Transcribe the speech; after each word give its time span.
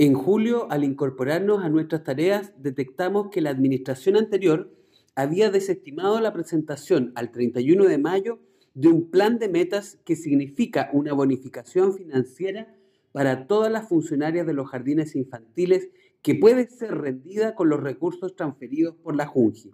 En 0.00 0.14
julio, 0.14 0.70
al 0.70 0.84
incorporarnos 0.84 1.64
a 1.64 1.68
nuestras 1.68 2.04
tareas, 2.04 2.52
detectamos 2.56 3.30
que 3.32 3.40
la 3.40 3.50
administración 3.50 4.16
anterior 4.16 4.72
había 5.16 5.50
desestimado 5.50 6.20
la 6.20 6.32
presentación 6.32 7.10
al 7.16 7.32
31 7.32 7.84
de 7.86 7.98
mayo 7.98 8.38
de 8.74 8.86
un 8.86 9.10
plan 9.10 9.40
de 9.40 9.48
metas 9.48 9.98
que 10.04 10.14
significa 10.14 10.88
una 10.92 11.12
bonificación 11.14 11.94
financiera 11.94 12.72
para 13.10 13.48
todas 13.48 13.72
las 13.72 13.88
funcionarias 13.88 14.46
de 14.46 14.52
los 14.52 14.68
jardines 14.68 15.16
infantiles 15.16 15.88
que 16.22 16.36
puede 16.36 16.70
ser 16.70 16.96
rendida 16.96 17.56
con 17.56 17.68
los 17.68 17.80
recursos 17.80 18.36
transferidos 18.36 18.94
por 19.02 19.16
la 19.16 19.26
Junji. 19.26 19.72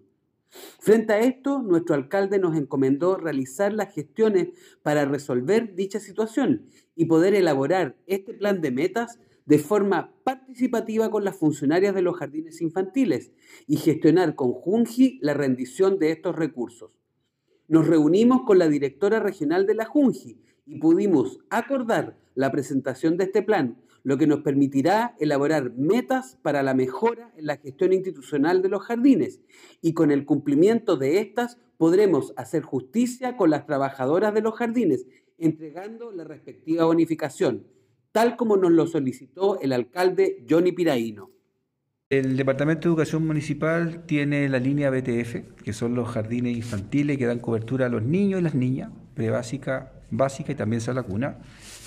Frente 0.79 1.13
a 1.13 1.21
esto, 1.21 1.61
nuestro 1.61 1.97
alcalde 1.97 2.39
nos 2.39 2.57
encomendó 2.57 3.19
realizar 3.19 3.75
las 3.75 3.93
gestiones 3.93 4.49
para 4.83 5.05
resolver 5.05 5.75
dicha 5.75 6.01
situación 6.01 6.71
y 6.97 7.05
poder 7.05 7.35
elaborar 7.35 7.99
este 8.07 8.33
plan 8.33 8.63
de 8.63 8.71
metas 8.71 9.19
de 9.47 9.59
forma 9.59 10.15
participativa 10.25 11.11
con 11.11 11.25
las 11.25 11.37
funcionarias 11.37 11.95
de 11.95 12.03
los 12.03 12.17
jardines 12.17 12.63
infantiles 12.63 13.33
y 13.67 13.77
gestionar 13.77 14.35
con 14.35 14.53
Junji 14.53 15.19
la 15.21 15.35
rendición 15.35 15.99
de 15.99 16.13
estos 16.13 16.35
recursos. 16.35 16.93
Nos 17.69 17.87
reunimos 17.87 18.43
con 18.43 18.59
la 18.59 18.69
directora 18.69 19.21
regional 19.21 19.67
de 19.67 19.75
la 19.75 19.85
Junji 19.85 20.39
y 20.67 20.79
pudimos 20.79 21.41
acordar 21.51 22.19
la 22.35 22.51
presentación 22.51 23.17
de 23.17 23.25
este 23.25 23.43
plan, 23.43 23.79
lo 24.03 24.19
que 24.19 24.27
nos 24.27 24.41
permitirá 24.41 25.15
elaborar 25.19 25.73
metas 25.77 26.37
para 26.43 26.63
la 26.63 26.75
mejora 26.75 27.33
en 27.37 27.47
la 27.47 27.57
gestión 27.57 27.93
institucional 27.93 28.61
de 28.61 28.69
los 28.69 28.83
jardines 28.83 29.41
y 29.81 29.95
con 29.95 30.11
el 30.11 30.27
cumplimiento 30.27 30.97
de 30.97 31.21
estas 31.21 31.59
podremos 31.79 32.33
hacer 32.37 32.63
justicia 32.63 33.37
con 33.37 33.51
las 33.51 33.67
trabajadoras 33.67 34.35
de 34.35 34.43
los 34.43 34.55
jardines, 34.55 35.07
entregando 35.39 36.13
la 36.13 36.25
respectiva 36.25 36.85
bonificación 36.85 37.67
tal 38.15 38.37
como 38.37 38.57
nos 38.57 38.71
lo 38.71 38.87
solicitó 38.87 39.61
el 39.61 39.73
alcalde 39.73 40.47
Johnny 40.49 40.71
Piraíno. 40.71 41.33
El 42.09 42.37
Departamento 42.37 42.83
de 42.83 42.93
Educación 42.93 43.27
Municipal 43.27 44.05
tiene 44.07 44.49
la 44.49 44.61
línea 44.61 44.89
BTF, 44.89 45.63
que 45.65 45.73
son 45.73 45.97
los 45.97 46.09
jardines 46.09 46.57
infantiles 46.57 47.19
que 47.19 47.27
dan 47.27 47.41
cobertura 47.41 47.87
a 47.87 47.89
los 47.89 48.05
niños 48.05 48.39
y 48.39 48.45
las 48.45 48.55
niñas, 48.55 48.93
prebásica, 49.15 49.91
básica 50.13 50.53
y 50.53 50.55
también 50.55 50.81
sala 50.81 51.03
cuna, 51.03 51.39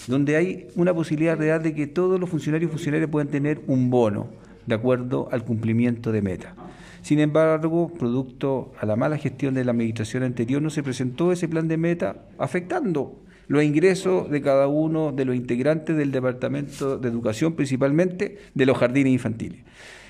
donde 0.08 0.36
hay 0.36 0.68
una 0.76 0.94
posibilidad 0.94 1.38
real 1.38 1.64
de 1.64 1.74
que 1.74 1.88
todos 1.88 2.20
los 2.20 2.30
funcionarios 2.30 2.70
y 2.70 2.74
funcionarias 2.74 3.10
puedan 3.10 3.30
tener 3.30 3.62
un 3.68 3.90
bono 3.90 4.28
de 4.66 4.76
acuerdo 4.76 5.30
al 5.32 5.46
cumplimiento 5.46 6.12
de 6.12 6.22
meta. 6.22 6.56
Sin 7.04 7.22
embargo, 7.22 7.94
producto 7.98 8.74
a 8.82 8.86
la 8.86 8.98
mala 8.98 9.18
gestión 9.18 9.54
de 9.54 9.64
la 9.64 9.72
administración 9.72 10.24
anterior, 10.24 10.62
no 10.62 10.72
se 10.72 10.84
presentó 10.84 11.32
ese 11.32 11.48
plan 11.48 11.70
de 11.70 11.78
meta, 11.78 12.26
afectando 12.38 13.16
los 13.48 13.64
ingresos 13.64 14.30
de 14.30 14.42
cada 14.42 14.68
uno 14.68 15.12
de 15.12 15.26
los 15.26 15.36
integrantes 15.36 15.96
del 15.96 16.12
Departamento 16.12 16.98
de 16.98 17.10
Educación, 17.10 17.54
principalmente 17.54 18.40
de 18.54 18.66
los 18.66 18.78
jardines 18.78 19.14
infantiles. 19.14 19.60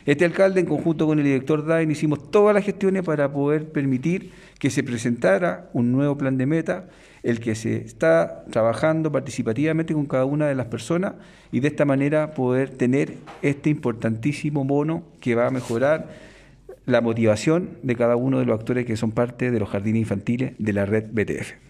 Este 0.06 0.24
alcalde, 0.24 0.62
en 0.62 0.66
conjunto 0.66 1.06
con 1.06 1.20
el 1.20 1.26
director 1.26 1.66
DAIN, 1.66 1.92
hicimos 1.92 2.32
todas 2.32 2.56
las 2.56 2.64
gestiones 2.64 3.04
para 3.04 3.32
poder 3.32 3.70
permitir 3.70 4.32
que 4.58 4.70
se 4.70 4.82
presentara 4.82 5.70
un 5.74 5.92
nuevo 5.92 6.18
plan 6.18 6.38
de 6.38 6.46
meta, 6.46 6.88
el 7.24 7.42
que 7.42 7.56
se 7.56 7.76
está 7.76 8.46
trabajando 8.50 9.12
participativamente 9.12 9.94
con 9.94 10.06
cada 10.06 10.24
una 10.24 10.48
de 10.48 10.56
las 10.56 10.68
personas 10.68 11.16
y 11.52 11.60
de 11.60 11.68
esta 11.68 11.84
manera 11.84 12.32
poder 12.32 12.70
tener 12.70 13.16
este 13.42 13.70
importantísimo 13.70 14.64
bono 14.64 15.04
que 15.20 15.36
va 15.36 15.48
a 15.48 15.52
mejorar 15.52 16.08
la 16.86 17.02
motivación 17.02 17.72
de 17.84 17.98
cada 17.98 18.16
uno 18.16 18.40
de 18.40 18.46
los 18.46 18.58
actores 18.58 18.86
que 18.86 18.96
son 18.96 19.12
parte 19.12 19.52
de 19.52 19.60
los 19.60 19.68
jardines 19.68 20.00
infantiles 20.00 20.54
de 20.58 20.72
la 20.72 20.86
red 20.86 21.04
BTF. 21.12 21.67